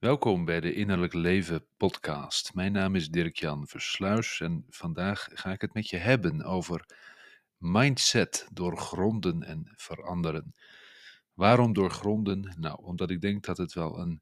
[0.00, 2.54] Welkom bij de Innerlijk Leven podcast.
[2.54, 6.86] Mijn naam is Dirk-Jan Versluis en vandaag ga ik het met je hebben over
[7.56, 10.54] mindset doorgronden en veranderen.
[11.34, 12.54] Waarom doorgronden?
[12.58, 14.20] Nou, omdat ik denk dat het wel een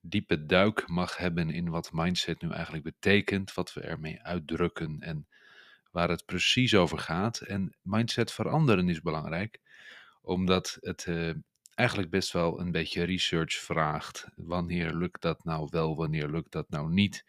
[0.00, 5.28] diepe duik mag hebben in wat mindset nu eigenlijk betekent, wat we ermee uitdrukken en
[5.90, 7.40] waar het precies over gaat.
[7.40, 9.60] En mindset veranderen is belangrijk,
[10.20, 11.30] omdat het uh,
[11.74, 14.26] eigenlijk best wel een beetje research vraagt.
[14.36, 17.24] Wanneer lukt dat nou wel, wanneer lukt dat nou niet?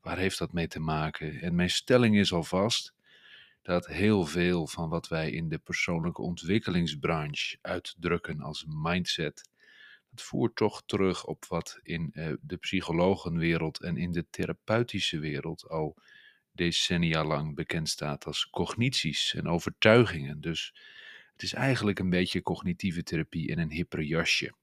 [0.00, 1.40] Waar heeft dat mee te maken?
[1.40, 2.94] En mijn stelling is alvast
[3.62, 9.48] dat heel veel van wat wij in de persoonlijke ontwikkelingsbranche uitdrukken als mindset,
[10.10, 15.68] dat voert toch terug op wat in uh, de psychologenwereld en in de therapeutische wereld
[15.68, 15.96] al
[16.52, 20.40] decennia lang bekend staat als cognities en overtuigingen.
[20.40, 20.74] Dus
[21.40, 24.54] het is eigenlijk een beetje cognitieve therapie in een hipper jasje.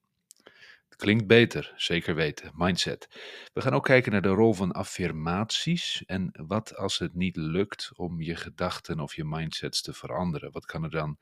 [0.88, 2.52] Het klinkt beter, zeker weten.
[2.54, 3.08] Mindset.
[3.52, 7.90] We gaan ook kijken naar de rol van affirmaties en wat als het niet lukt
[7.96, 10.52] om je gedachten of je mindsets te veranderen.
[10.52, 11.18] Wat kan er dan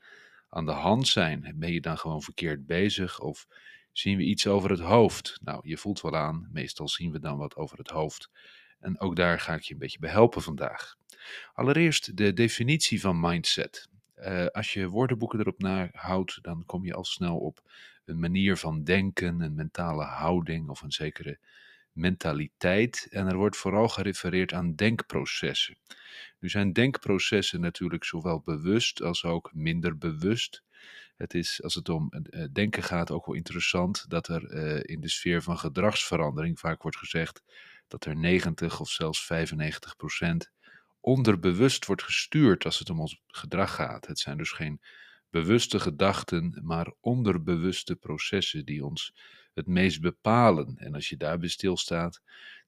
[0.49, 1.53] aan de hand zijn?
[1.55, 3.47] Ben je dan gewoon verkeerd bezig of
[3.91, 5.39] zien we iets over het hoofd?
[5.43, 8.29] Nou, je voelt wel aan, meestal zien we dan wat over het hoofd.
[8.79, 10.95] En ook daar ga ik je een beetje bij helpen vandaag.
[11.53, 13.89] Allereerst de definitie van mindset.
[14.19, 17.61] Uh, als je woordenboeken erop nahoudt, dan kom je al snel op
[18.05, 21.39] een manier van denken, een mentale houding of een zekere
[21.91, 23.07] mentaliteit.
[23.09, 25.77] En er wordt vooral gerefereerd aan denkprocessen.
[26.39, 30.63] Nu zijn denkprocessen natuurlijk zowel bewust als ook minder bewust.
[31.15, 34.55] Het is, als het om uh, denken gaat, ook wel interessant dat er
[34.89, 37.43] in de sfeer van gedragsverandering vaak wordt gezegd
[37.87, 40.51] dat er 90 of zelfs 95 procent
[41.07, 44.07] onderbewust wordt gestuurd als het om ons gedrag gaat.
[44.07, 44.81] Het zijn dus geen
[45.29, 49.13] bewuste gedachten, maar onderbewuste processen die ons
[49.53, 50.77] het meest bepalen.
[50.77, 52.21] En als je daarbij stilstaat,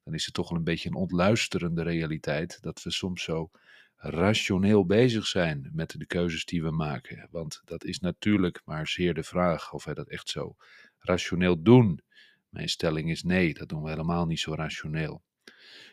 [0.04, 3.50] dan is het toch wel een beetje een ontluisterende realiteit dat we soms zo
[3.96, 7.28] rationeel bezig zijn met de keuzes die we maken.
[7.30, 10.56] Want dat is natuurlijk maar zeer de vraag of wij dat echt zo
[10.98, 12.00] rationeel doen.
[12.48, 15.22] Mijn stelling is nee, dat doen we helemaal niet zo rationeel.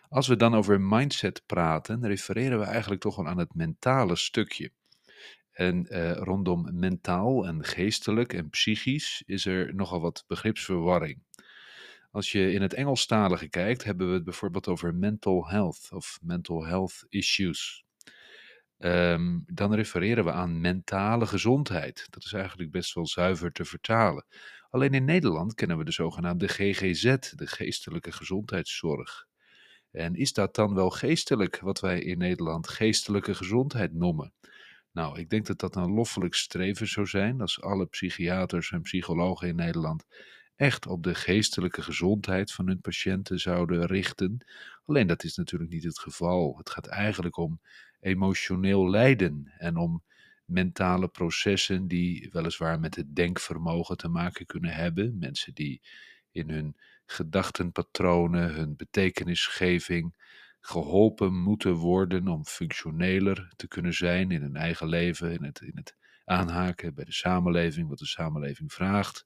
[0.10, 4.72] Als we dan over mindset praten, refereren we eigenlijk toch wel aan het mentale stukje.
[5.52, 11.24] En eh, rondom mentaal en geestelijk en psychisch is er nogal wat begripsverwarring.
[12.12, 16.66] Als je in het Engelstalige kijkt, hebben we het bijvoorbeeld over mental health of mental
[16.66, 17.86] health issues.
[18.78, 22.08] Um, dan refereren we aan mentale gezondheid.
[22.10, 24.26] Dat is eigenlijk best wel zuiver te vertalen.
[24.70, 29.27] Alleen in Nederland kennen we de zogenaamde GGZ, de geestelijke gezondheidszorg.
[29.98, 34.34] En is dat dan wel geestelijk, wat wij in Nederland geestelijke gezondheid noemen?
[34.92, 39.48] Nou, ik denk dat dat een loffelijk streven zou zijn als alle psychiaters en psychologen
[39.48, 40.06] in Nederland
[40.56, 44.46] echt op de geestelijke gezondheid van hun patiënten zouden richten.
[44.86, 46.58] Alleen dat is natuurlijk niet het geval.
[46.58, 47.62] Het gaat eigenlijk om
[48.00, 50.04] emotioneel lijden en om
[50.46, 55.18] mentale processen die weliswaar met het denkvermogen te maken kunnen hebben.
[55.18, 55.82] Mensen die
[56.32, 56.76] in hun
[57.08, 60.16] gedachtenpatronen, hun betekenisgeving
[60.60, 65.72] geholpen moeten worden om functioneler te kunnen zijn in hun eigen leven, in het, in
[65.76, 69.26] het aanhaken bij de samenleving, wat de samenleving vraagt,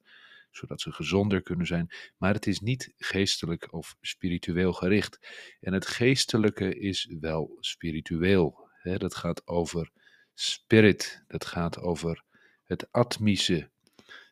[0.52, 1.94] zodat ze gezonder kunnen zijn.
[2.18, 5.20] Maar het is niet geestelijk of spiritueel gericht.
[5.60, 8.70] En het geestelijke is wel spiritueel.
[8.84, 9.92] Dat gaat over
[10.34, 12.24] spirit, dat gaat over
[12.64, 13.71] het atmische,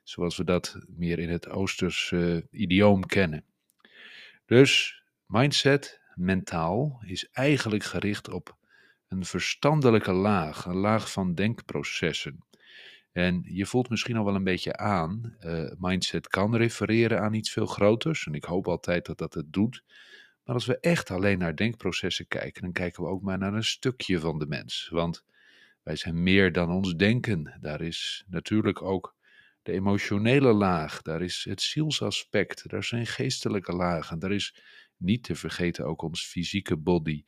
[0.09, 3.43] zoals we dat meer in het Oosters uh, idioom kennen.
[4.45, 8.57] Dus mindset, mentaal, is eigenlijk gericht op
[9.07, 12.43] een verstandelijke laag, een laag van denkprocessen.
[13.11, 17.51] En je voelt misschien al wel een beetje aan, uh, mindset kan refereren aan iets
[17.51, 19.83] veel groters, en ik hoop altijd dat dat het doet.
[20.43, 23.63] Maar als we echt alleen naar denkprocessen kijken, dan kijken we ook maar naar een
[23.63, 24.89] stukje van de mens.
[24.91, 25.25] Want
[25.83, 27.57] wij zijn meer dan ons denken.
[27.61, 29.17] Daar is natuurlijk ook
[29.69, 34.55] de emotionele laag, daar is het zielsaspect, daar zijn geestelijke lagen, daar is
[34.97, 37.23] niet te vergeten ook ons fysieke body.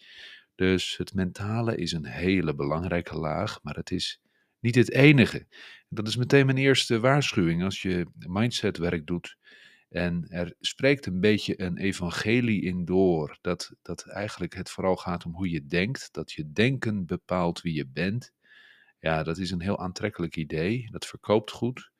[0.55, 4.21] Dus het mentale is een hele belangrijke laag, maar het is
[4.59, 5.47] niet het enige.
[5.89, 9.37] Dat is meteen mijn eerste waarschuwing als je mindsetwerk doet.
[9.89, 15.25] En er spreekt een beetje een evangelie in door, dat, dat eigenlijk het vooral gaat
[15.25, 18.31] om hoe je denkt, dat je denken bepaalt wie je bent.
[18.99, 21.91] Ja, dat is een heel aantrekkelijk idee, dat verkoopt goed.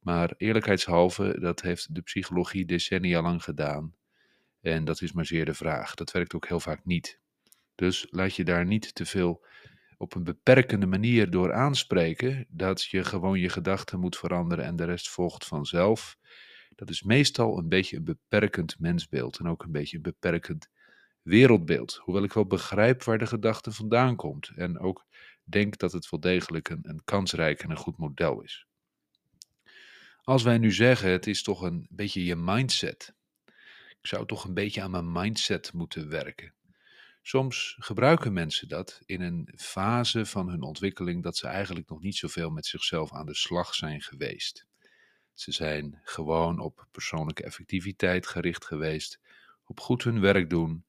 [0.00, 3.94] Maar eerlijkheidshalve, dat heeft de psychologie decennia lang gedaan.
[4.60, 5.94] En dat is maar zeer de vraag.
[5.94, 7.20] Dat werkt ook heel vaak niet.
[7.74, 9.44] Dus laat je daar niet te veel
[9.96, 14.84] op een beperkende manier door aanspreken dat je gewoon je gedachten moet veranderen en de
[14.84, 16.18] rest volgt vanzelf.
[16.74, 20.70] dat is meestal een beetje een beperkend mensbeeld en ook een beetje een beperkend
[21.22, 22.00] wereldbeeld.
[22.02, 25.06] Hoewel ik wel begrijp waar de gedachte vandaan komt en ook
[25.42, 28.66] denk dat het wel degelijk een, een kansrijk en een goed model is.
[30.22, 33.14] Als wij nu zeggen, het is toch een beetje je mindset.
[33.88, 36.54] Ik zou toch een beetje aan mijn mindset moeten werken.
[37.22, 42.16] Soms gebruiken mensen dat in een fase van hun ontwikkeling dat ze eigenlijk nog niet
[42.16, 44.66] zoveel met zichzelf aan de slag zijn geweest.
[45.34, 49.20] Ze zijn gewoon op persoonlijke effectiviteit gericht geweest,
[49.64, 50.84] op goed hun werk doen,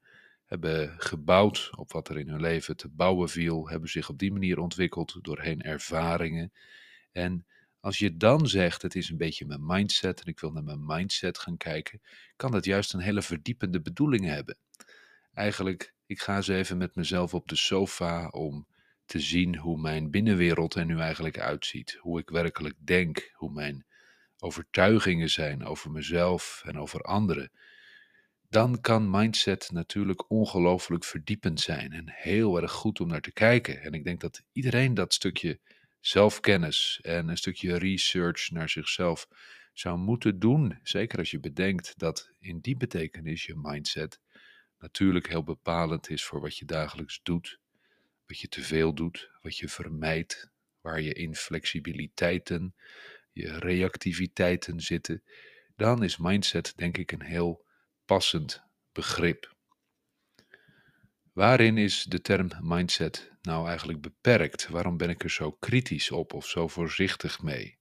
[0.46, 4.32] hebben gebouwd op wat er in hun leven te bouwen viel, hebben zich op die
[4.32, 6.54] manier ontwikkeld doorheen ervaringen.
[7.12, 7.46] En
[7.82, 10.86] als je dan zegt, het is een beetje mijn mindset en ik wil naar mijn
[10.86, 12.02] mindset gaan kijken,
[12.36, 14.58] kan dat juist een hele verdiepende bedoeling hebben.
[15.34, 18.68] Eigenlijk, ik ga eens even met mezelf op de sofa om
[19.06, 21.98] te zien hoe mijn binnenwereld er nu eigenlijk uitziet.
[22.00, 23.86] Hoe ik werkelijk denk, hoe mijn
[24.40, 27.52] overtuigingen zijn over mezelf en over anderen.
[28.50, 33.82] Dan kan mindset natuurlijk ongelooflijk verdiepend zijn en heel erg goed om naar te kijken.
[33.82, 35.60] En ik denk dat iedereen dat stukje
[36.02, 39.28] zelfkennis en een stukje research naar zichzelf
[39.74, 40.80] zou moeten doen.
[40.84, 44.20] Zeker als je bedenkt dat in die betekenis je mindset
[44.80, 47.60] natuurlijk heel bepalend is voor wat je dagelijks doet,
[48.28, 50.50] wat je te veel doet, wat je vermijdt,
[50.82, 52.76] waar je inflexibiliteiten,
[53.32, 55.24] je reactiviteiten zitten,
[55.76, 57.66] dan is mindset denk ik een heel
[58.06, 59.56] passend begrip.
[61.42, 64.68] Waarin is de term mindset nou eigenlijk beperkt?
[64.68, 67.78] Waarom ben ik er zo kritisch op of zo voorzichtig mee?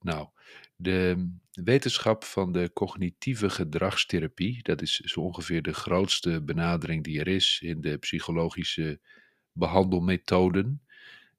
[0.00, 0.28] Nou,
[0.76, 7.28] de wetenschap van de cognitieve gedragstherapie, dat is zo ongeveer de grootste benadering die er
[7.28, 9.00] is in de psychologische
[9.52, 10.82] behandelmethoden,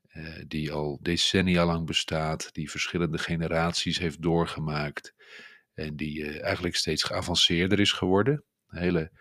[0.08, 5.13] eh, die al decennia lang bestaat, die verschillende generaties heeft doorgemaakt
[5.74, 8.44] en die eh, eigenlijk steeds geavanceerder is geworden.
[8.68, 9.12] Hele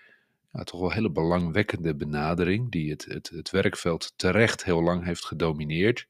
[0.63, 6.09] toch wel hele belangwekkende benadering, die het, het, het werkveld terecht heel lang heeft gedomineerd.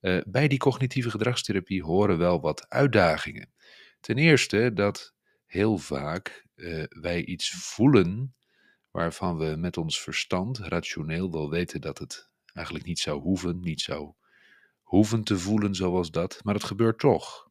[0.00, 3.52] Uh, bij die cognitieve gedragstherapie horen wel wat uitdagingen.
[4.00, 5.14] Ten eerste dat
[5.46, 8.34] heel vaak uh, wij iets voelen
[8.90, 13.80] waarvan we met ons verstand rationeel wel weten dat het eigenlijk niet zou hoeven, niet
[13.80, 14.12] zou
[14.82, 17.50] hoeven te voelen zoals dat, maar het gebeurt toch.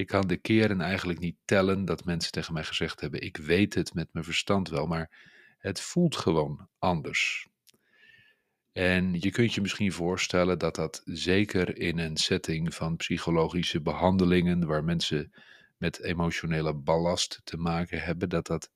[0.00, 3.74] Ik kan de keren eigenlijk niet tellen dat mensen tegen mij gezegd hebben: Ik weet
[3.74, 5.10] het met mijn verstand wel, maar
[5.58, 7.48] het voelt gewoon anders.
[8.72, 14.66] En je kunt je misschien voorstellen dat dat zeker in een setting van psychologische behandelingen,
[14.66, 15.32] waar mensen
[15.76, 18.70] met emotionele ballast te maken hebben, dat dat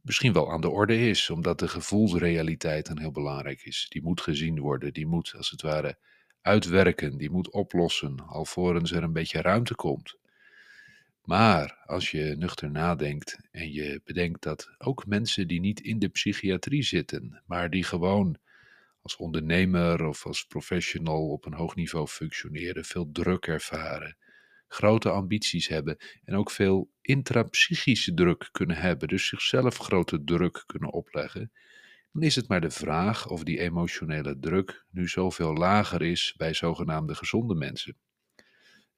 [0.00, 3.86] misschien wel aan de orde is, omdat de gevoelsrealiteit dan heel belangrijk is.
[3.88, 5.98] Die moet gezien worden, die moet als het ware
[6.40, 10.16] uitwerken, die moet oplossen, alvorens er een beetje ruimte komt.
[11.28, 16.08] Maar als je nuchter nadenkt en je bedenkt dat ook mensen die niet in de
[16.08, 18.38] psychiatrie zitten, maar die gewoon
[19.02, 24.16] als ondernemer of als professional op een hoog niveau functioneren, veel druk ervaren,
[24.68, 30.92] grote ambities hebben en ook veel intrapsychische druk kunnen hebben, dus zichzelf grote druk kunnen
[30.92, 31.52] opleggen,
[32.12, 36.54] dan is het maar de vraag of die emotionele druk nu zoveel lager is bij
[36.54, 37.96] zogenaamde gezonde mensen.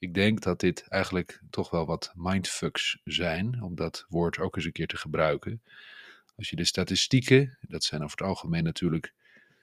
[0.01, 4.65] Ik denk dat dit eigenlijk toch wel wat mindfucks zijn, om dat woord ook eens
[4.65, 5.63] een keer te gebruiken.
[6.37, 9.15] Als je de statistieken, dat zijn over het algemeen natuurlijk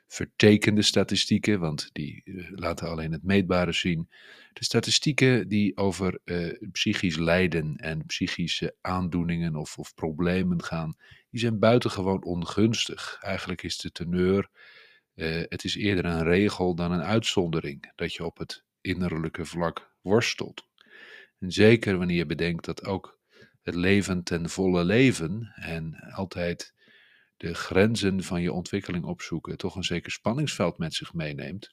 [0.07, 4.09] vertekende statistieken, want die eh, laten alleen het meetbare zien.
[4.53, 10.95] De statistieken die over uh, psychisch lijden en psychische aandoeningen of, of problemen gaan,
[11.29, 13.17] die zijn buitengewoon ongunstig.
[13.21, 14.49] Eigenlijk is de teneur,
[15.15, 19.95] uh, het is eerder een regel dan een uitzondering, dat je op het innerlijke vlak
[20.07, 20.65] worstelt.
[21.39, 23.19] En zeker wanneer je bedenkt dat ook
[23.61, 26.73] het leven ten volle leven en altijd
[27.37, 31.69] de grenzen van je ontwikkeling opzoeken toch een zeker spanningsveld met zich meeneemt,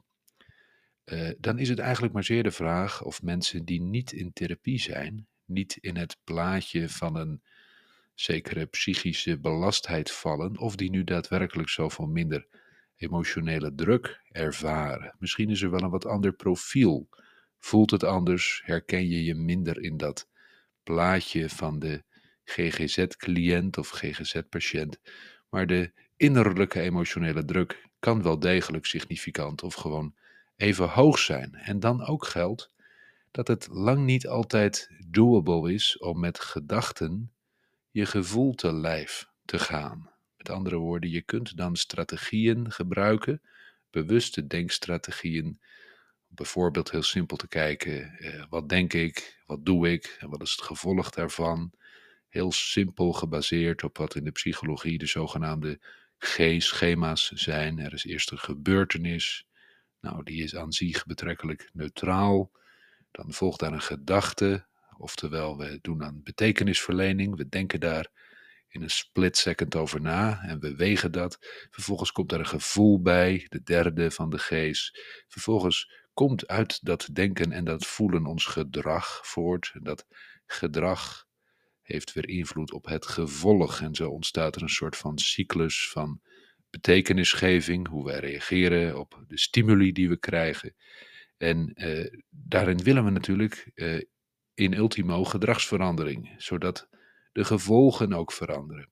[1.04, 4.80] uh, dan is het eigenlijk maar zeer de vraag of mensen die niet in therapie
[4.80, 7.42] zijn, niet in het plaatje van een
[8.14, 12.46] zekere psychische belastheid vallen, of die nu daadwerkelijk zoveel minder
[12.96, 15.14] emotionele druk ervaren.
[15.18, 17.08] Misschien is er wel een wat ander profiel
[17.64, 18.62] Voelt het anders?
[18.64, 20.28] Herken je je minder in dat
[20.82, 22.02] plaatje van de
[22.44, 24.98] GGZ-cliënt of GGZ-patiënt?
[25.48, 30.14] Maar de innerlijke emotionele druk kan wel degelijk significant of gewoon
[30.56, 31.54] even hoog zijn.
[31.54, 32.70] En dan ook geldt
[33.30, 37.32] dat het lang niet altijd doable is om met gedachten
[37.90, 40.10] je gevoel te lijf te gaan.
[40.36, 43.42] Met andere woorden, je kunt dan strategieën gebruiken,
[43.90, 45.60] bewuste denkstrategieën,
[46.34, 50.50] bijvoorbeeld heel simpel te kijken, eh, wat denk ik, wat doe ik en wat is
[50.50, 51.72] het gevolg daarvan.
[52.28, 55.80] Heel simpel gebaseerd op wat in de psychologie de zogenaamde
[56.18, 57.78] G-schema's zijn.
[57.78, 59.46] Er is eerst een gebeurtenis,
[60.00, 62.50] nou die is aan zich betrekkelijk neutraal.
[63.10, 64.66] Dan volgt daar een gedachte,
[64.98, 68.10] oftewel we doen aan betekenisverlening, we denken daar
[68.74, 71.38] in een split second over na en we wegen dat.
[71.70, 74.98] Vervolgens komt er een gevoel bij, de derde van de G's.
[75.28, 79.70] Vervolgens komt uit dat denken en dat voelen ons gedrag voort.
[79.74, 80.06] En dat
[80.46, 81.26] gedrag
[81.82, 83.80] heeft weer invloed op het gevolg.
[83.80, 86.20] En zo ontstaat er een soort van cyclus van
[86.70, 90.74] betekenisgeving, hoe wij reageren op de stimuli die we krijgen.
[91.36, 94.00] En eh, daarin willen we natuurlijk eh,
[94.54, 96.88] in ultimo gedragsverandering, zodat
[97.32, 98.90] de gevolgen ook veranderen.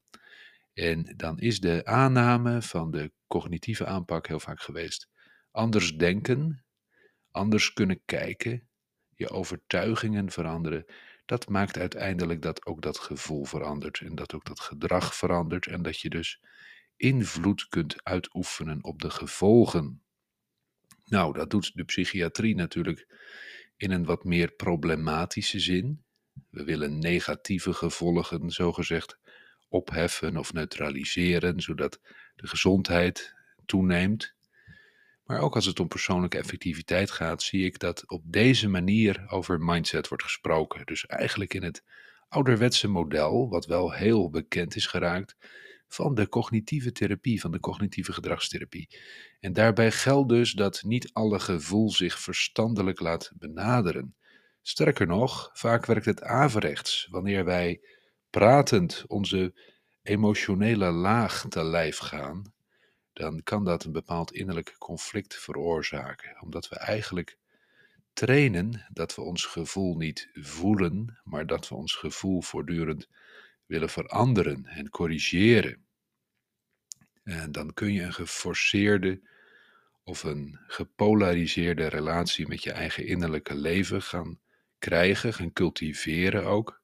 [0.73, 5.09] En dan is de aanname van de cognitieve aanpak heel vaak geweest.
[5.51, 6.65] Anders denken,
[7.33, 8.69] anders kunnen kijken,
[9.15, 10.87] je overtuigingen veranderen.
[11.25, 15.83] Dat maakt uiteindelijk dat ook dat gevoel verandert en dat ook dat gedrag verandert en
[15.83, 16.41] dat je dus
[16.97, 20.03] invloed kunt uitoefenen op de gevolgen.
[21.05, 23.07] Nou, dat doet de psychiatrie natuurlijk
[23.77, 26.05] in een wat meer problematische zin.
[26.51, 29.19] We willen negatieve gevolgen, zogezegd,
[29.69, 32.01] opheffen of neutraliseren, zodat
[32.35, 33.35] de gezondheid
[33.67, 34.35] toeneemt.
[35.25, 39.61] Maar ook als het om persoonlijke effectiviteit gaat, zie ik dat op deze manier over
[39.61, 40.87] mindset wordt gesproken.
[40.87, 41.85] Dus eigenlijk in het
[42.29, 45.37] ouderwetse model, wat wel heel bekend is geraakt,
[45.89, 48.89] van de cognitieve therapie, van de cognitieve gedragstherapie.
[49.41, 54.15] En daarbij geldt dus dat niet alle gevoel zich verstandelijk laat benaderen.
[54.63, 57.81] Sterker nog, vaak werkt het averechts wanneer wij
[58.31, 59.55] pratend onze
[60.03, 62.53] emotionele laag te lijf gaan,
[63.23, 67.39] dan kan dat een bepaald innerlijk conflict veroorzaken, omdat we eigenlijk
[68.13, 73.09] trainen dat we ons gevoel niet voelen, maar dat we ons gevoel voortdurend
[73.67, 75.85] willen veranderen en corrigeren.
[77.23, 79.21] En dan kun je een geforceerde
[80.03, 84.41] of een gepolariseerde relatie met je eigen innerlijke leven gaan
[84.79, 86.81] krijgen, gaan cultiveren ook.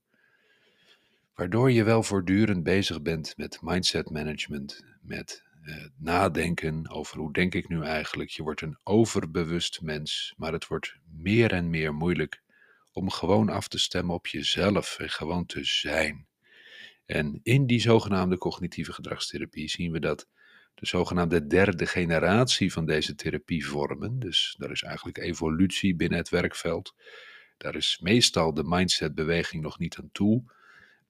[1.34, 5.47] Waardoor je wel voortdurend bezig bent met mindset management, met
[5.96, 8.30] nadenken over hoe denk ik nu eigenlijk.
[8.30, 12.42] Je wordt een overbewust mens, maar het wordt meer en meer moeilijk
[12.92, 16.26] om gewoon af te stemmen op jezelf en gewoon te zijn.
[17.06, 20.28] En in die zogenaamde cognitieve gedragstherapie zien we dat
[20.74, 26.94] de zogenaamde derde generatie van deze therapievormen, dus daar is eigenlijk evolutie binnen het werkveld,
[27.56, 30.56] daar is meestal de mindsetbeweging nog niet aan toe.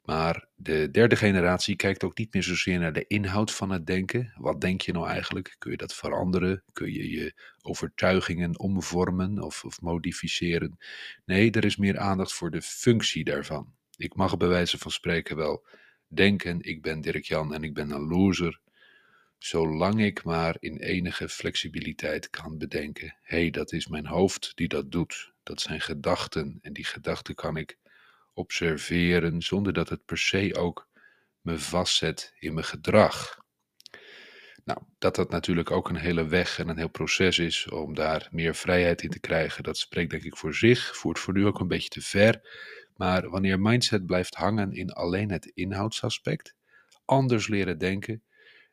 [0.08, 4.32] Maar de derde generatie kijkt ook niet meer zozeer naar de inhoud van het denken.
[4.36, 5.56] Wat denk je nou eigenlijk?
[5.58, 6.62] Kun je dat veranderen?
[6.72, 10.78] Kun je je overtuigingen omvormen of, of modificeren?
[11.24, 13.74] Nee, er is meer aandacht voor de functie daarvan.
[13.96, 15.66] Ik mag bij wijze van spreken wel
[16.06, 18.60] denken: ik ben Dirk Jan en ik ben een loser.
[19.38, 24.68] Zolang ik maar in enige flexibiliteit kan bedenken: hé, hey, dat is mijn hoofd die
[24.68, 25.32] dat doet.
[25.42, 27.78] Dat zijn gedachten en die gedachten kan ik
[28.38, 30.88] observeren zonder dat het per se ook
[31.40, 33.38] me vastzet in mijn gedrag.
[34.64, 38.28] Nou, dat dat natuurlijk ook een hele weg en een heel proces is om daar
[38.30, 41.60] meer vrijheid in te krijgen, dat spreekt denk ik voor zich, voert voor nu ook
[41.60, 42.40] een beetje te ver.
[42.96, 46.54] Maar wanneer mindset blijft hangen in alleen het inhoudsaspect,
[47.04, 48.22] anders leren denken,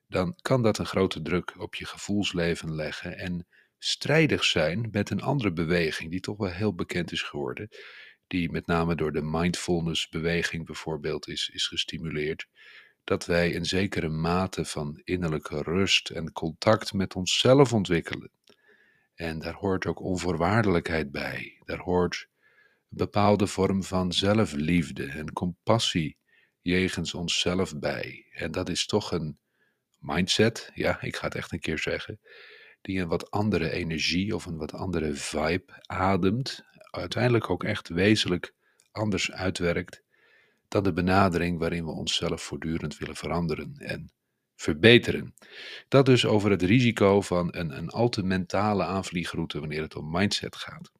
[0.07, 5.21] dan kan dat een grote druk op je gevoelsleven leggen en strijdig zijn met een
[5.21, 7.69] andere beweging die toch wel heel bekend is geworden,
[8.27, 12.47] die met name door de mindfulness beweging bijvoorbeeld is, is gestimuleerd,
[13.03, 18.31] dat wij een zekere mate van innerlijke rust en contact met onszelf ontwikkelen.
[19.15, 21.61] En daar hoort ook onvoorwaardelijkheid bij.
[21.65, 22.27] Daar hoort
[22.89, 26.17] een bepaalde vorm van zelfliefde en compassie
[26.61, 28.25] jegens onszelf bij.
[28.31, 29.37] En dat is toch een
[29.99, 32.19] mindset, ja, ik ga het echt een keer zeggen,
[32.81, 36.63] die een wat andere energie of een wat andere vibe ademt,
[36.95, 38.53] uiteindelijk ook echt wezenlijk
[38.91, 40.03] anders uitwerkt
[40.67, 44.11] dan de benadering waarin we onszelf voortdurend willen veranderen en
[44.55, 45.33] verbeteren.
[45.87, 50.11] Dat dus over het risico van een, een al te mentale aanvliegroute wanneer het om
[50.11, 50.91] mindset gaat.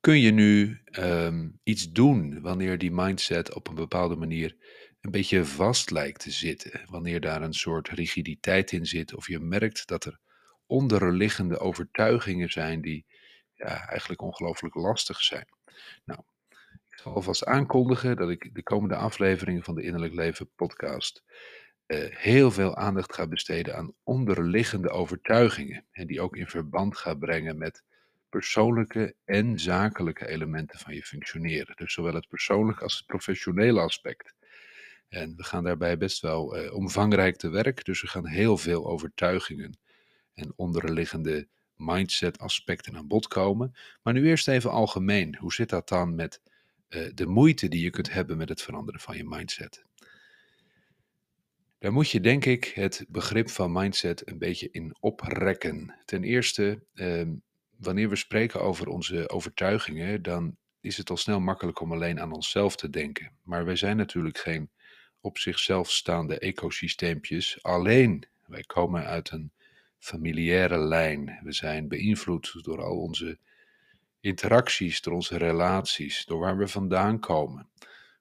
[0.00, 4.56] Kun je nu um, iets doen wanneer die mindset op een bepaalde manier
[5.00, 6.80] een beetje vast lijkt te zitten?
[6.86, 10.18] Wanneer daar een soort rigiditeit in zit, of je merkt dat er
[10.66, 13.04] onderliggende overtuigingen zijn die
[13.64, 15.46] eigenlijk ongelooflijk lastig zijn.
[16.04, 16.20] Nou,
[16.88, 21.22] ik zal alvast aankondigen dat ik de komende afleveringen van de Innerlijk Leven podcast
[21.90, 25.84] eh, heel veel aandacht ga besteden aan onderliggende overtuigingen.
[25.90, 27.82] En die ook in verband ga brengen met
[28.28, 31.76] persoonlijke en zakelijke elementen van je functioneren.
[31.76, 34.34] Dus zowel het persoonlijke als het professionele aspect.
[35.08, 37.84] En we gaan daarbij best wel eh, omvangrijk te werk.
[37.84, 39.78] Dus we gaan heel veel overtuigingen
[40.34, 41.48] en onderliggende
[41.80, 43.74] mindset aspecten aan bod komen.
[44.02, 45.36] Maar nu eerst even algemeen.
[45.36, 46.40] Hoe zit dat dan met
[46.88, 49.84] eh, de moeite die je kunt hebben met het veranderen van je mindset?
[51.78, 55.94] Daar moet je denk ik het begrip van mindset een beetje in oprekken.
[56.04, 57.34] Ten eerste, ehm,
[57.76, 62.32] wanneer we spreken over onze overtuigingen, dan is het al snel makkelijk om alleen aan
[62.32, 63.32] onszelf te denken.
[63.42, 64.70] Maar wij zijn natuurlijk geen
[65.20, 68.24] op zichzelf staande ecosysteempjes alleen.
[68.46, 69.52] Wij komen uit een
[70.00, 71.38] familiaire lijn.
[71.42, 73.38] We zijn beïnvloed door al onze
[74.20, 77.68] interacties, door onze relaties, door waar we vandaan komen.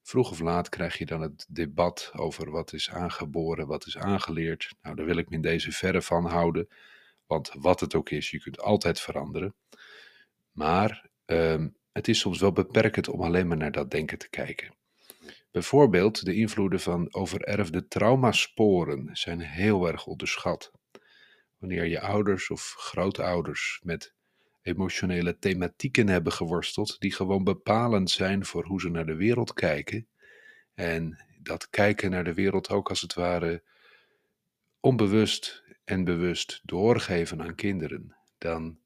[0.01, 4.75] Vroeg of laat krijg je dan het debat over wat is aangeboren, wat is aangeleerd.
[4.81, 6.67] Nou, daar wil ik me in deze verre van houden,
[7.27, 9.53] want wat het ook is, je kunt altijd veranderen.
[10.51, 14.73] Maar ehm, het is soms wel beperkend om alleen maar naar dat denken te kijken.
[15.51, 20.71] Bijvoorbeeld de invloeden van overerfde traumasporen zijn heel erg onderschat.
[21.59, 24.13] Wanneer je ouders of grootouders met
[24.61, 30.07] emotionele thematieken hebben geworsteld, die gewoon bepalend zijn voor hoe ze naar de wereld kijken.
[30.73, 33.63] En dat kijken naar de wereld ook als het ware
[34.79, 38.79] onbewust en bewust doorgeven aan kinderen, dan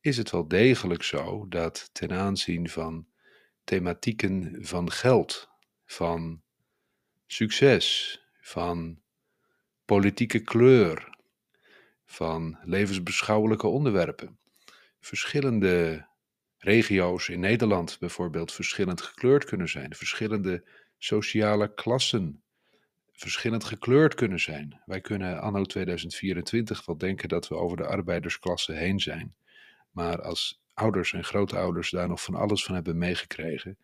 [0.00, 3.06] is het wel degelijk zo dat ten aanzien van
[3.64, 5.48] thematieken van geld,
[5.84, 6.42] van
[7.26, 9.00] succes, van
[9.84, 11.09] politieke kleur,
[12.10, 14.38] van levensbeschouwelijke onderwerpen,
[15.00, 16.06] verschillende
[16.58, 20.64] regio's in Nederland bijvoorbeeld verschillend gekleurd kunnen zijn, verschillende
[20.98, 22.42] sociale klassen
[23.12, 24.82] verschillend gekleurd kunnen zijn.
[24.86, 29.34] Wij kunnen anno 2024 wel denken dat we over de arbeidersklasse heen zijn.
[29.90, 33.78] Maar als ouders en grootouders daar nog van alles van hebben meegekregen,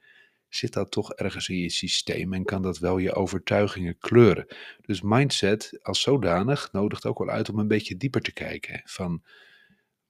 [0.48, 4.46] zit dat toch ergens in je systeem en kan dat wel je overtuigingen kleuren.
[4.80, 8.80] Dus mindset als zodanig nodigt ook wel uit om een beetje dieper te kijken.
[8.84, 9.22] Van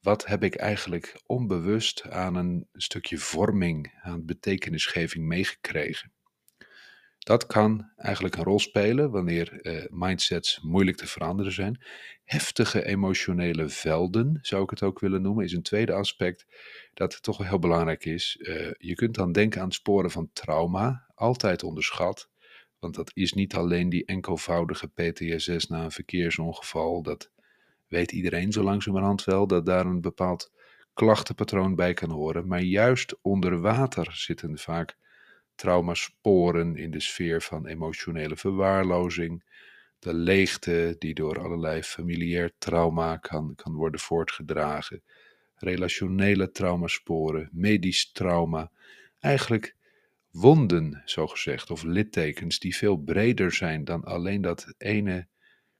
[0.00, 6.12] wat heb ik eigenlijk onbewust aan een stukje vorming, aan betekenisgeving meegekregen?
[7.26, 11.82] Dat kan eigenlijk een rol spelen wanneer uh, mindsets moeilijk te veranderen zijn.
[12.24, 16.46] Heftige emotionele velden, zou ik het ook willen noemen, is een tweede aspect
[16.94, 18.36] dat toch wel heel belangrijk is.
[18.40, 22.30] Uh, je kunt dan denken aan sporen van trauma, altijd onderschat.
[22.78, 27.02] Want dat is niet alleen die enkelvoudige PTSS na een verkeersongeval.
[27.02, 27.30] Dat
[27.86, 30.52] weet iedereen zo langzamerhand wel, dat daar een bepaald
[30.94, 32.46] klachtenpatroon bij kan horen.
[32.46, 34.96] Maar juist onder water zitten vaak
[35.56, 39.44] traumasporen in de sfeer van emotionele verwaarlozing,
[39.98, 45.02] de leegte die door allerlei familiair trauma kan, kan worden voortgedragen,
[45.54, 48.70] relationele traumasporen, medisch trauma,
[49.20, 49.76] eigenlijk
[50.30, 55.28] wonden, zogezegd, of littekens die veel breder zijn dan alleen dat ene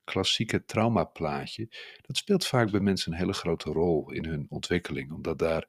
[0.05, 1.69] klassieke traumaplaatje.
[2.07, 5.67] Dat speelt vaak bij mensen een hele grote rol in hun ontwikkeling, omdat daar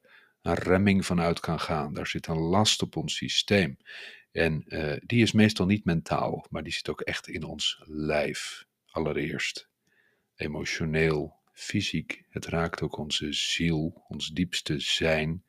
[0.48, 1.94] een remming vanuit kan gaan.
[1.94, 3.76] Daar zit een last op ons systeem.
[4.32, 8.64] En uh, die is meestal niet mentaal, maar die zit ook echt in ons lijf.
[8.90, 9.68] Allereerst.
[10.36, 12.24] Emotioneel, fysiek.
[12.28, 15.44] Het raakt ook onze ziel, ons diepste zijn.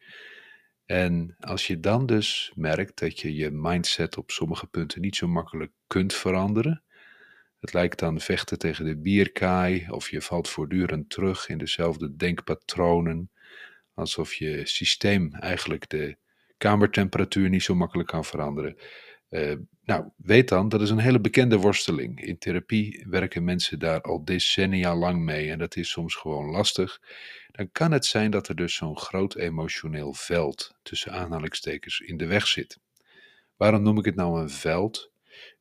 [0.85, 5.27] En als je dan dus merkt dat je je mindset op sommige punten niet zo
[5.27, 6.83] makkelijk kunt veranderen.
[7.59, 13.31] Het lijkt dan vechten tegen de bierkaai, of je valt voortdurend terug in dezelfde denkpatronen
[13.99, 16.17] alsof je systeem eigenlijk de
[16.57, 18.77] kamertemperatuur niet zo makkelijk kan veranderen.
[19.29, 22.21] Uh, nou, weet dan, dat is een hele bekende worsteling.
[22.21, 27.01] In therapie werken mensen daar al decennia lang mee en dat is soms gewoon lastig.
[27.51, 32.25] Dan kan het zijn dat er dus zo'n groot emotioneel veld tussen aanhalingstekens in de
[32.25, 32.79] weg zit.
[33.57, 35.11] Waarom noem ik het nou een veld?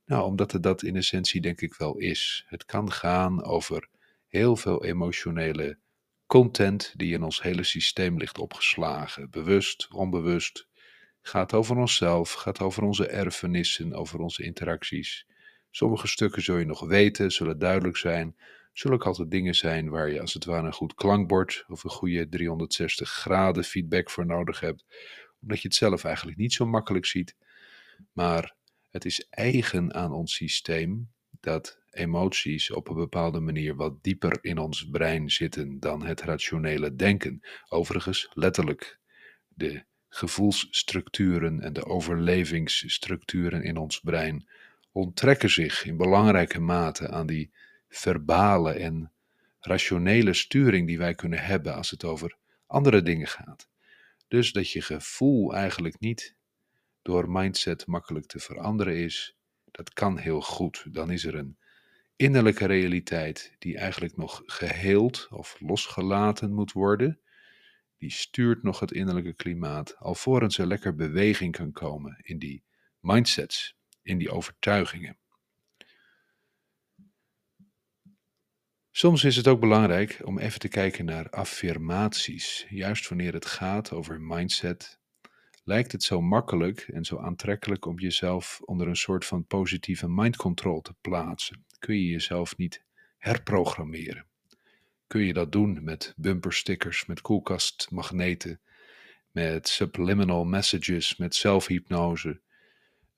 [0.04, 2.44] Nou, omdat het dat in essentie denk ik wel is.
[2.46, 3.88] Het kan gaan over
[4.26, 5.78] heel veel emotionele
[6.28, 10.68] content die in ons hele systeem ligt opgeslagen, bewust, onbewust,
[11.22, 15.26] gaat over onszelf, gaat over onze erfenissen, over onze interacties.
[15.70, 18.36] Sommige stukken zul je nog weten, zullen duidelijk zijn,
[18.72, 21.90] zullen ook altijd dingen zijn waar je als het ware een goed klankbord of een
[21.90, 24.84] goede 360 graden feedback voor nodig hebt,
[25.40, 27.36] omdat je het zelf eigenlijk niet zo makkelijk ziet.
[28.12, 28.54] Maar
[28.90, 31.10] het is eigen aan ons systeem
[31.40, 36.94] dat emoties op een bepaalde manier wat dieper in ons brein zitten dan het rationele
[36.94, 37.40] denken.
[37.68, 38.98] Overigens, letterlijk,
[39.48, 44.48] de gevoelsstructuren en de overlevingsstructuren in ons brein
[44.92, 47.50] onttrekken zich in belangrijke mate aan die
[47.88, 49.12] verbale en
[49.60, 53.68] rationele sturing die wij kunnen hebben als het over andere dingen gaat.
[54.28, 56.34] Dus dat je gevoel eigenlijk niet
[57.02, 59.36] door mindset makkelijk te veranderen is,
[59.70, 60.84] dat kan heel goed.
[60.90, 61.58] Dan is er een
[62.18, 67.20] innerlijke realiteit die eigenlijk nog geheeld of losgelaten moet worden.
[67.98, 72.64] Die stuurt nog het innerlijke klimaat, alvorens er lekker beweging kan komen in die
[73.00, 75.18] mindsets, in die overtuigingen.
[78.90, 82.66] Soms is het ook belangrijk om even te kijken naar affirmaties.
[82.68, 84.97] Juist wanneer het gaat over mindset,
[85.68, 90.36] lijkt het zo makkelijk en zo aantrekkelijk om jezelf onder een soort van positieve mind
[90.36, 91.64] control te plaatsen.
[91.78, 92.84] Kun je jezelf niet
[93.18, 94.26] herprogrammeren?
[95.06, 98.60] Kun je dat doen met bumperstickers, met koelkastmagneten,
[99.30, 102.40] met subliminal messages, met zelfhypnose?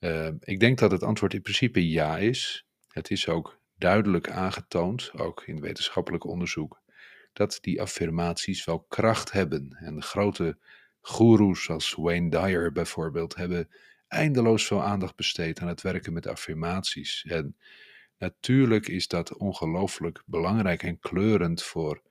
[0.00, 2.66] Uh, ik denk dat het antwoord in principe ja is.
[2.88, 6.80] Het is ook duidelijk aangetoond, ook in wetenschappelijk onderzoek,
[7.32, 9.76] dat die affirmaties wel kracht hebben.
[9.80, 10.58] En grote
[11.00, 13.68] goeroes als Wayne Dyer bijvoorbeeld hebben
[14.08, 17.24] eindeloos veel aandacht besteed aan het werken met affirmaties.
[17.28, 17.56] En
[18.18, 22.02] natuurlijk is dat ongelooflijk belangrijk en kleurend voor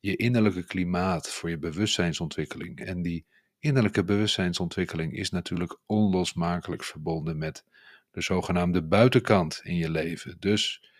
[0.00, 2.80] je innerlijke klimaat, voor je bewustzijnsontwikkeling.
[2.80, 3.26] En die
[3.58, 7.64] innerlijke bewustzijnsontwikkeling is natuurlijk onlosmakelijk verbonden met
[8.10, 10.36] de zogenaamde buitenkant in je leven.
[10.38, 10.90] Dus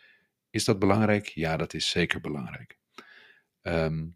[0.51, 1.27] is dat belangrijk?
[1.27, 2.79] Ja, dat is zeker belangrijk.
[3.63, 4.07] Ehm,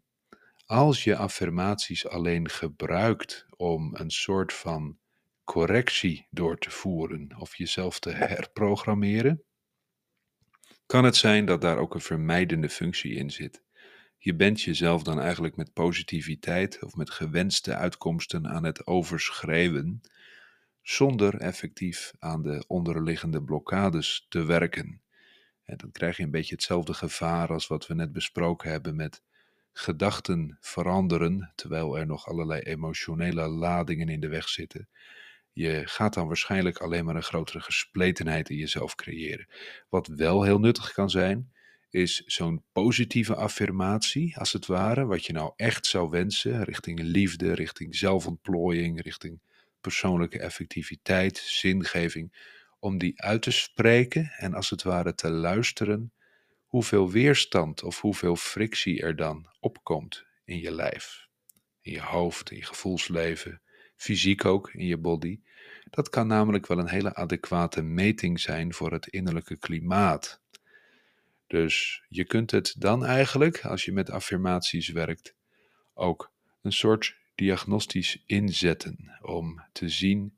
[0.65, 4.97] als je affirmaties alleen gebruikt om een soort van
[5.43, 9.43] correctie door te voeren of jezelf te herprogrammeren,
[10.85, 13.63] kan het zijn dat daar ook een vermijdende functie in zit.
[14.17, 20.01] Je bent jezelf dan eigenlijk met positiviteit of met gewenste uitkomsten aan het overschreven,
[20.81, 25.01] zonder effectief aan de onderliggende blokkades te werken.
[25.63, 29.23] En dan krijg je een beetje hetzelfde gevaar als wat we net besproken hebben met
[29.73, 34.87] gedachten veranderen, terwijl er nog allerlei emotionele ladingen in de weg zitten.
[35.51, 39.47] Je gaat dan waarschijnlijk alleen maar een grotere gespletenheid in jezelf creëren.
[39.89, 41.51] Wat wel heel nuttig kan zijn,
[41.89, 47.53] is zo'n positieve affirmatie, als het ware, wat je nou echt zou wensen, richting liefde,
[47.53, 49.39] richting zelfontplooiing, richting
[49.81, 56.13] persoonlijke effectiviteit, zingeving om die uit te spreken en als het ware te luisteren
[56.73, 61.27] hoeveel weerstand of hoeveel frictie er dan opkomt in je lijf,
[61.81, 63.61] in je hoofd, in je gevoelsleven,
[63.95, 65.39] fysiek ook in je body.
[65.89, 70.41] Dat kan namelijk wel een hele adequate meting zijn voor het innerlijke klimaat.
[71.47, 75.35] Dus je kunt het dan eigenlijk, als je met affirmaties werkt,
[75.93, 76.31] ook
[76.61, 80.37] een soort diagnostisch inzetten om te zien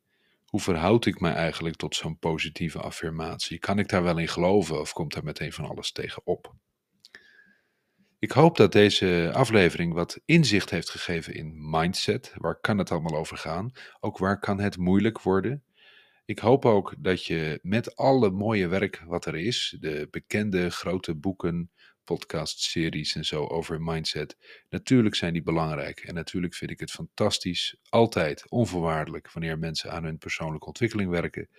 [0.55, 3.59] hoe verhoud ik me eigenlijk tot zo'n positieve affirmatie?
[3.59, 6.53] Kan ik daar wel in geloven of komt daar meteen van alles tegen op?
[8.19, 12.33] Ik hoop dat deze aflevering wat inzicht heeft gegeven in mindset.
[12.35, 13.71] Waar kan het allemaal over gaan?
[13.99, 15.63] Ook waar kan het moeilijk worden?
[16.25, 21.15] Ik hoop ook dat je met alle mooie werk wat er is, de bekende grote
[21.15, 21.71] boeken,
[22.05, 24.37] podcast-series en zo over mindset.
[24.69, 30.03] Natuurlijk zijn die belangrijk en natuurlijk vind ik het fantastisch, altijd onvoorwaardelijk, wanneer mensen aan
[30.03, 31.49] hun persoonlijke ontwikkeling werken.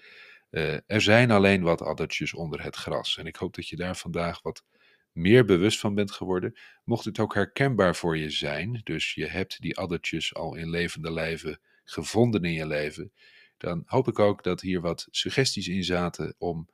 [0.50, 3.96] Uh, er zijn alleen wat addertjes onder het gras en ik hoop dat je daar
[3.96, 4.64] vandaag wat
[5.12, 6.56] meer bewust van bent geworden.
[6.84, 11.12] Mocht het ook herkenbaar voor je zijn, dus je hebt die addertjes al in levende
[11.12, 13.12] lijven gevonden in je leven,
[13.56, 16.68] dan hoop ik ook dat hier wat suggesties in zaten om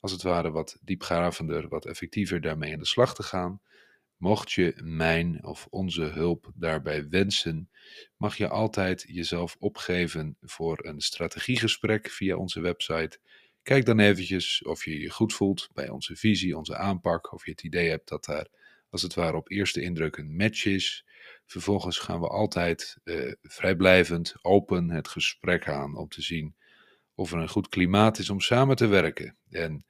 [0.00, 3.60] als het ware wat diepgravender, wat effectiever daarmee aan de slag te gaan.
[4.16, 7.70] Mocht je mijn of onze hulp daarbij wensen,
[8.16, 13.18] mag je altijd jezelf opgeven voor een strategiegesprek via onze website.
[13.62, 17.50] Kijk dan eventjes of je je goed voelt bij onze visie, onze aanpak, of je
[17.50, 18.46] het idee hebt dat daar
[18.90, 21.04] als het ware op eerste indruk een match is.
[21.46, 26.56] Vervolgens gaan we altijd eh, vrijblijvend, open het gesprek aan om te zien
[27.14, 29.36] of er een goed klimaat is om samen te werken.
[29.50, 29.84] En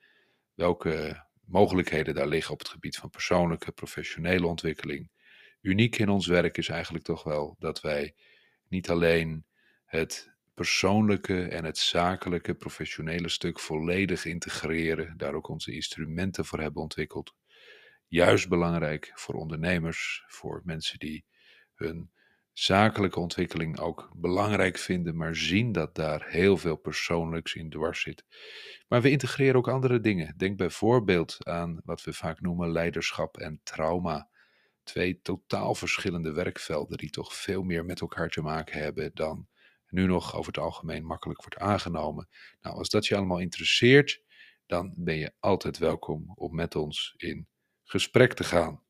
[0.58, 5.10] welke mogelijkheden daar liggen op het gebied van persoonlijke, professionele ontwikkeling.
[5.60, 8.14] Uniek in ons werk is eigenlijk toch wel dat wij
[8.68, 9.44] niet alleen
[9.84, 16.82] het persoonlijke en het zakelijke, professionele stuk volledig integreren, daar ook onze instrumenten voor hebben
[16.82, 17.34] ontwikkeld.
[18.06, 21.24] Juist belangrijk voor ondernemers, voor mensen die
[21.74, 22.10] hun
[22.58, 28.24] zakelijke ontwikkeling ook belangrijk vinden, maar zien dat daar heel veel persoonlijks in dwars zit.
[28.88, 30.34] Maar we integreren ook andere dingen.
[30.36, 34.28] Denk bijvoorbeeld aan wat we vaak noemen leiderschap en trauma.
[34.82, 39.48] Twee totaal verschillende werkvelden die toch veel meer met elkaar te maken hebben dan
[39.88, 42.28] nu nog over het algemeen makkelijk wordt aangenomen.
[42.60, 44.22] Nou, als dat je allemaal interesseert,
[44.66, 47.48] dan ben je altijd welkom om met ons in
[47.84, 48.86] gesprek te gaan.